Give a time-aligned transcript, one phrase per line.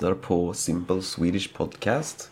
[0.00, 2.30] lyssnar på Simple Swedish Podcast.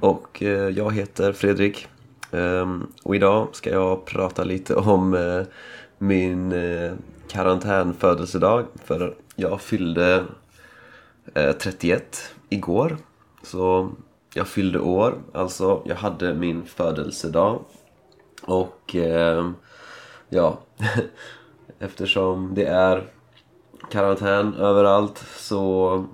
[0.00, 1.88] Och eh, jag heter Fredrik.
[2.32, 5.42] Ehm, och idag ska jag prata lite om eh,
[5.98, 6.92] min eh,
[7.28, 8.66] karantänfödelsedag.
[8.84, 10.24] För jag fyllde
[11.34, 12.96] 31 igår.
[13.42, 13.90] Så
[14.34, 17.64] jag fyllde år, alltså jag hade min födelsedag.
[18.42, 19.54] Och ehm,
[20.28, 20.58] ja,
[21.78, 23.06] eftersom det är
[23.90, 26.04] karantän överallt så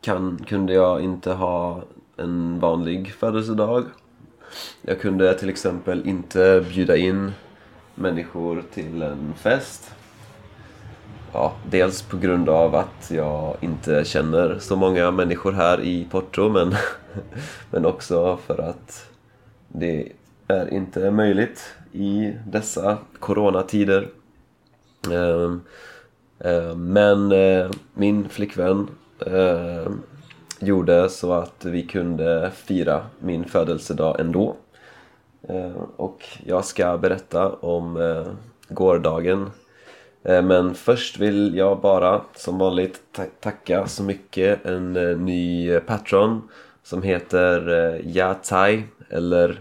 [0.00, 1.82] kan, kunde jag inte ha
[2.16, 3.84] en vanlig födelsedag.
[4.82, 7.32] Jag kunde till exempel inte bjuda in
[7.94, 9.90] människor till en fest.
[11.32, 16.48] Ja, dels på grund av att jag inte känner så många människor här i Porto
[16.48, 16.74] men,
[17.70, 19.10] men också för att
[19.68, 20.12] det
[20.48, 24.08] är inte möjligt i dessa coronatider.
[25.12, 25.60] Ehm,
[26.38, 28.88] ehm, men eh, min flickvän
[29.20, 29.92] eh,
[30.60, 34.56] gjorde så att vi kunde fira min födelsedag ändå.
[35.48, 38.26] Eh, och jag ska berätta om eh,
[38.68, 39.50] gårdagen.
[40.22, 43.00] Eh, men först vill jag bara som vanligt
[43.40, 44.92] tacka så mycket en
[45.24, 46.48] ny patron
[46.82, 49.60] som heter Yatai eller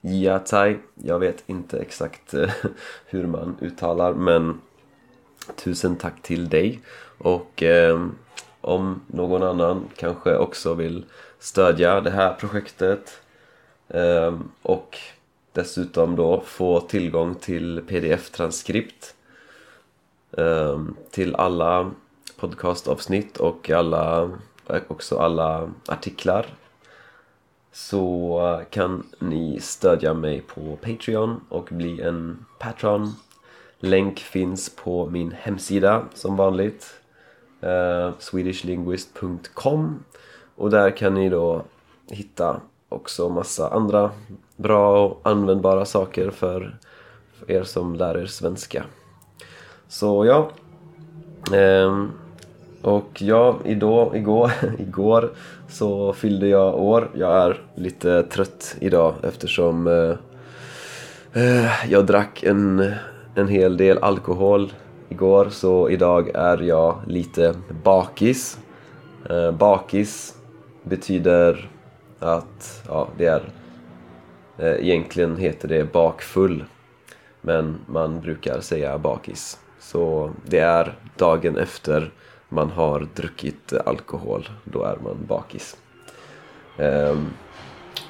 [0.00, 0.76] Yatai.
[0.94, 2.34] Jag vet inte exakt
[3.06, 4.60] hur man uttalar men
[5.56, 6.80] Tusen tack till dig
[7.18, 8.06] och eh,
[8.62, 11.04] om någon annan kanske också vill
[11.38, 13.22] stödja det här projektet
[13.88, 14.98] ehm, och
[15.52, 19.14] dessutom då få tillgång till pdf-transkript
[20.36, 21.90] ehm, till alla
[22.36, 24.30] podcastavsnitt och alla,
[24.88, 26.46] också alla artiklar.
[27.72, 33.14] Så eh, kan ni stödja mig på Patreon och bli en patron.
[33.78, 37.01] Länk finns på min hemsida som vanligt
[37.62, 40.04] eh, swedishlinguist.com
[40.56, 41.62] och där kan ni då
[42.10, 44.10] hitta också massa andra
[44.56, 46.76] bra och användbara saker för,
[47.32, 48.84] för er som lär er svenska.
[49.88, 50.50] Så ja.
[51.52, 52.12] Um,
[52.82, 55.30] och ja, idag, igår, igår
[55.68, 57.10] så fyllde jag år.
[57.14, 60.16] Jag är lite trött idag eftersom eh,
[61.42, 62.94] eh jag drack en
[63.34, 64.72] en hel del alkohol
[65.12, 68.58] igår så idag är jag lite bakis.
[69.30, 70.36] Eh, bakis
[70.82, 71.70] betyder
[72.18, 73.42] att, ja det är
[74.58, 76.64] eh, egentligen heter det bakfull
[77.40, 79.58] men man brukar säga bakis.
[79.80, 82.10] Så det är dagen efter
[82.48, 85.76] man har druckit alkohol, då är man bakis.
[86.76, 87.16] Eh,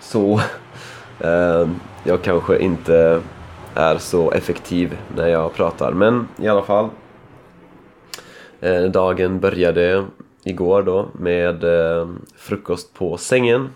[0.00, 0.40] så
[1.20, 3.22] ehm, jag kanske inte
[3.74, 5.92] är så effektiv när jag pratar.
[5.92, 6.88] Men i alla fall.
[8.60, 10.04] Eh, dagen började
[10.44, 13.68] igår då med eh, frukost på sängen.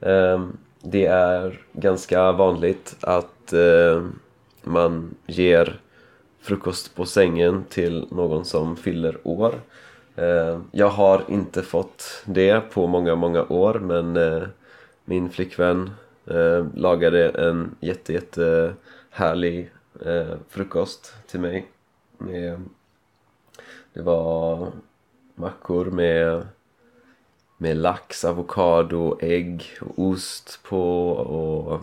[0.00, 0.44] Eh,
[0.82, 4.02] det är ganska vanligt att eh,
[4.62, 5.80] man ger
[6.40, 9.54] frukost på sängen till någon som fyller år.
[10.16, 14.42] Eh, jag har inte fått det på många, många år men eh,
[15.04, 15.90] min flickvän
[16.74, 18.74] lagade en jätte, jätte
[19.12, 19.70] härlig
[20.06, 21.70] eh, frukost till mig.
[22.18, 22.64] Med,
[23.92, 24.72] det var
[25.34, 26.46] mackor med,
[27.58, 31.80] med lax, avokado, ägg och ost på och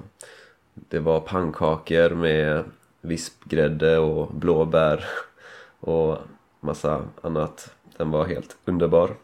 [0.73, 2.63] det var pannkakor med
[3.01, 5.06] vispgrädde och blåbär
[5.79, 6.17] och
[6.59, 7.73] massa annat.
[7.97, 9.16] Den var helt underbar.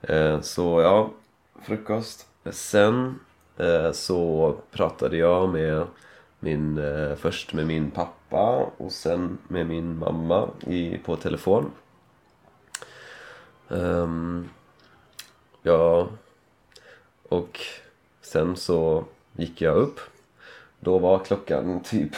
[0.00, 1.10] Eh, så ja,
[1.62, 2.26] frukost.
[2.50, 3.18] Sen
[3.56, 5.86] eh, så pratade jag med
[6.44, 11.70] min, eh, först med min pappa och sen med min mamma i, på telefon.
[13.68, 14.48] Um,
[15.62, 16.08] ja,
[17.28, 17.60] och
[18.22, 19.04] sen så
[19.36, 20.00] gick jag upp.
[20.80, 22.12] Då var klockan typ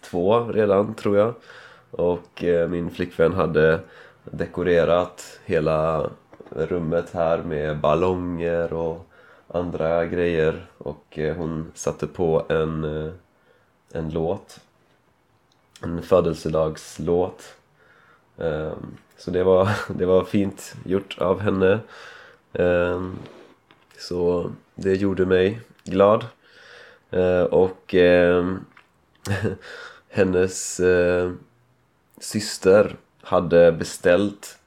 [0.00, 1.34] två redan tror jag.
[1.90, 3.80] Och eh, min flickvän hade
[4.24, 6.10] dekorerat hela
[6.50, 9.06] rummet här med ballonger och
[9.48, 13.12] andra grejer och eh, hon satte på en eh,
[13.92, 14.60] en låt.
[15.82, 17.54] En födelsedagslåt.
[18.36, 21.80] Um, så det var, det var fint gjort av henne.
[22.52, 23.18] Um,
[23.98, 26.26] så det gjorde mig glad.
[27.14, 28.64] Uh, och um,
[30.08, 31.32] hennes uh,
[32.18, 34.58] syster hade beställt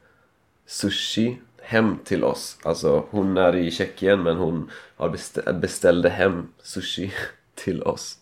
[0.66, 2.58] sushi hem till oss.
[2.64, 7.14] Alltså hon är i Tjeckien men hon har beställde hem sushi
[7.64, 8.18] till oss.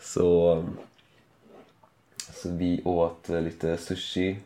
[0.00, 0.64] så,
[2.32, 4.36] så vi åt lite sushi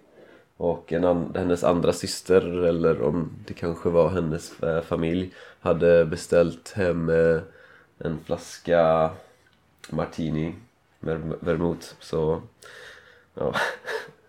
[0.56, 5.30] och en an hennes andra syster eller om det kanske var hennes eh, familj
[5.60, 7.40] hade beställt hem eh,
[7.98, 9.10] en flaska
[9.90, 10.54] martini
[11.00, 11.86] med vermouth.
[12.00, 12.42] Så
[13.34, 13.54] ja.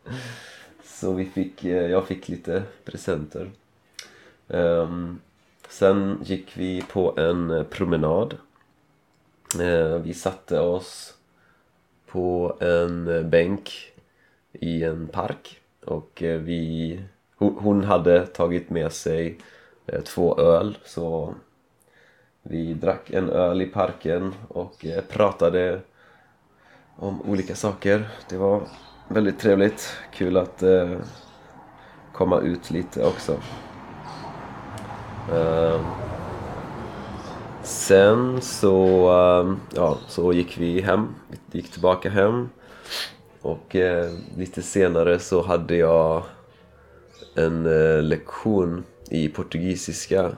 [0.84, 3.52] Så vi fick, eh, jag fick lite presenter.
[4.48, 5.20] Um,
[5.70, 8.38] sen gick vi på en promenad.
[9.60, 11.14] Eh, vi satte oss
[12.08, 13.92] på en bänk
[14.52, 17.00] i en park och eh, vi
[17.38, 19.38] hon hade tagit med sig
[19.88, 21.36] eh, två öl så
[22.44, 25.82] vi drack en öl i parken och pratade
[26.96, 28.10] om olika saker.
[28.30, 28.62] Det var
[29.08, 29.98] väldigt trevligt.
[30.14, 30.64] Kul att
[32.14, 33.40] komma ut lite också.
[35.34, 35.86] Ehm,
[37.64, 41.08] Sen så, ehm, ja, så gick vi hem,
[41.52, 42.50] vi gick tillbaka hem.
[43.42, 46.24] Och eh, lite senare så hade jag
[47.36, 50.32] en eh, lektion i portugisiska.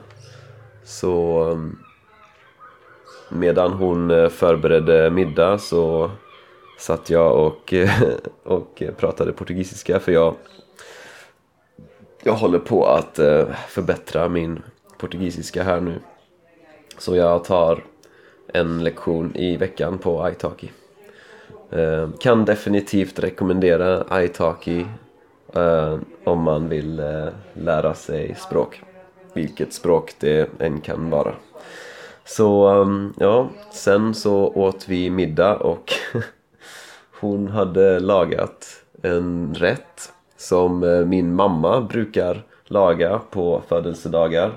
[0.84, 1.78] Så ehm,
[3.28, 6.10] medan hon eh, förberedde middag så
[6.78, 7.74] satt jag och,
[8.44, 10.00] och pratade portugisiska.
[10.00, 10.34] För jag,
[12.22, 14.62] jag håller på att eh, förbättra min
[14.98, 16.00] portugisiska här nu.
[16.98, 17.84] Så jag tar
[18.46, 20.70] en lektion i veckan på italki.
[21.70, 24.86] Eh, kan definitivt rekommendera italki
[25.54, 28.82] eh, om man vill eh, lära sig språk.
[29.32, 31.34] Vilket språk det än kan vara.
[32.24, 35.92] Så ehm, ja, sen så åt vi middag och
[37.20, 44.52] Hon hade lagat en rätt som eh, min mamma brukar laga på födelsedagar.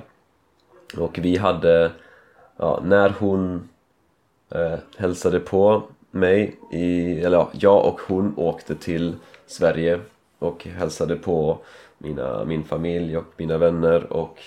[0.98, 1.92] Och vi hade,
[2.58, 3.70] ja, när hon
[4.50, 9.16] eh, hälsade på mig, i, eller ja, jag och hon åkte till
[9.48, 10.00] Sverige
[10.40, 11.58] och hälsade på
[11.98, 14.40] mina, min familj och mina vänner och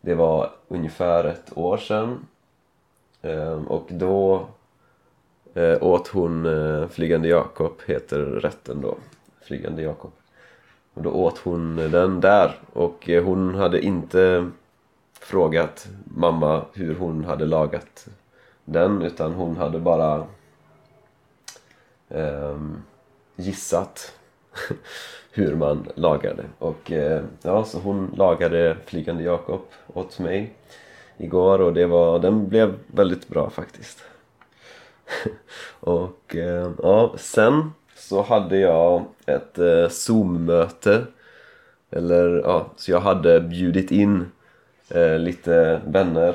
[0.00, 2.26] det var ungefär ett år sedan.
[3.22, 4.46] Eh, och då
[5.54, 8.96] eh, åt hon eh, Flygande Jakob, heter rätten då.
[9.42, 10.12] Flygande Jakob.
[10.94, 14.50] Och då åt hon den där och eh, hon hade inte
[15.20, 18.08] frågat mamma hur hon hade lagat
[18.64, 20.26] den utan hon hade bara
[22.08, 22.58] eh,
[23.36, 24.12] gissat
[25.32, 30.54] hur man lagade och eh, ja, så hon lagade Flygande Jakob åt mig
[31.16, 34.04] igår och det var, den blev väldigt bra faktiskt.
[35.80, 41.06] Och eh, ja, sen så hade jag ett eh, Zoom-möte
[41.90, 44.26] eller ja, så jag hade bjudit in
[44.90, 46.34] eh, lite vänner.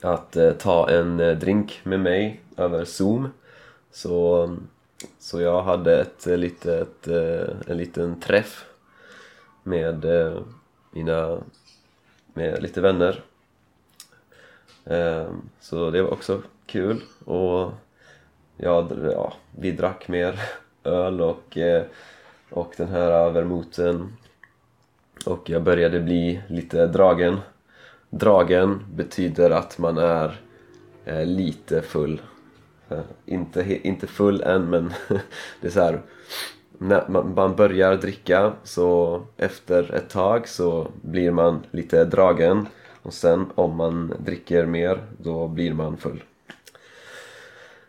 [0.00, 3.28] Att eh, ta en eh, drink med mig över Zoom.
[3.90, 4.56] Så,
[5.18, 6.74] så jag hade ett eh,
[7.14, 8.66] eh en liten träff
[9.62, 10.40] med eh,
[10.90, 11.38] mina
[12.34, 13.22] med lite vänner.
[15.60, 17.02] Så det var också kul.
[17.24, 17.72] Och
[18.56, 20.40] ja, ja, vi drack mer
[20.84, 21.84] öl och, eh,
[22.50, 24.16] och den här vermouten
[25.24, 27.40] och jag började bli lite dragen.
[28.10, 30.40] Dragen betyder att man är
[31.04, 32.20] eh, lite full.
[32.88, 34.92] Eh, inte, inte full än men
[35.60, 36.00] det är så här
[36.78, 42.66] när man börjar dricka så efter ett tag så blir man lite dragen.
[43.02, 46.22] Och sen om man dricker mer då blir man full.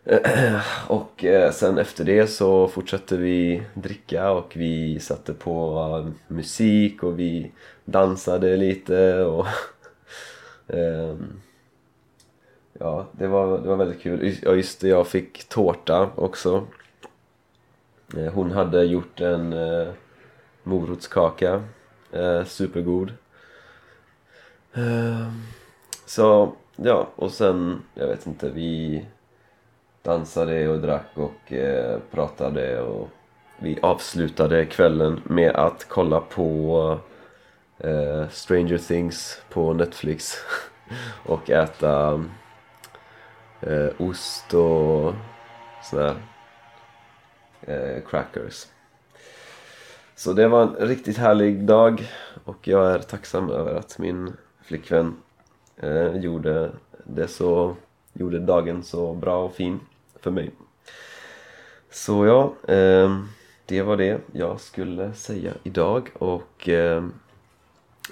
[0.87, 7.19] och eh, sen efter det så fortsatte vi dricka och vi satte på musik och
[7.19, 7.51] vi
[7.85, 9.47] dansade lite och
[10.67, 11.41] ehm,
[12.79, 14.35] Ja, det var, det var väldigt kul.
[14.41, 16.67] Ja just det, jag fick tårta också.
[18.17, 19.87] Eh, hon hade gjort en eh,
[20.63, 21.63] morotskaka.
[22.45, 23.13] Supergod.
[24.73, 25.41] Ehm,
[26.05, 29.05] så, ja, och sen, jag vet inte, vi
[30.01, 33.09] dansade och drack och eh, pratade och
[33.59, 36.99] vi avslutade kvällen med att kolla på
[37.77, 40.33] eh, Stranger Things på Netflix
[41.25, 42.23] och äta
[43.61, 45.13] eh, ost och
[45.83, 46.15] sådär
[47.61, 48.65] eh, crackers.
[50.15, 52.11] Så det var en riktigt härlig dag
[52.43, 55.15] och jag är tacksam över att min flickvän
[55.77, 56.71] eh, gjorde
[57.03, 57.75] det så
[58.19, 59.79] gjorde dagen så bra och fin
[60.19, 60.51] för mig.
[61.91, 63.19] Så ja, eh,
[63.65, 67.03] det var det jag skulle säga idag och eh,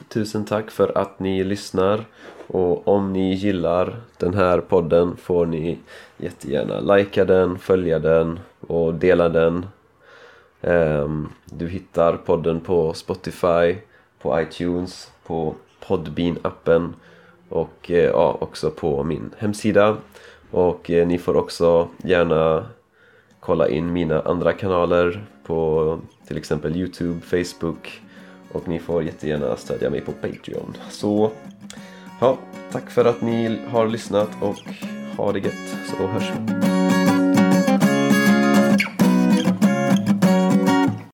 [0.07, 2.05] tusen tack för att ni lyssnar
[2.47, 5.79] och om ni gillar den här podden får ni
[6.17, 9.65] jättegärna likea den, följa den och dela den
[10.61, 13.75] ehm, du hittar podden på Spotify,
[14.21, 15.55] på iTunes, på
[15.87, 16.93] Podbean-appen
[17.49, 19.97] och eh, ja, också på min hemsida.
[20.51, 22.65] Och eh, ni får också gärna
[23.39, 28.01] kolla in mina andra kanaler på till exempel Youtube, Facebook
[28.51, 30.77] och ni får jättegärna stödja mig på Patreon.
[30.89, 31.31] Så
[32.21, 32.37] ja,
[32.71, 34.59] tack för att ni har lyssnat och
[35.17, 36.94] ha det gött så hörs vi.